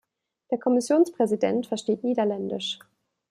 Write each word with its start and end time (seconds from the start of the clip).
Der 0.49 0.57
Kommissionspräsident 0.57 1.67
versteht 1.67 2.03
Niederländisch. 2.03 2.79